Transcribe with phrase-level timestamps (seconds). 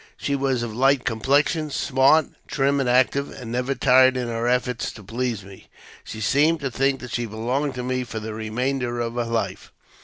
[0.17, 4.91] She was of light complexion^ smart, trim and active, and never tired in her efforts
[4.93, 5.67] to please me,
[6.03, 9.71] she seeming to think that she belonged to me for the remainder of her life.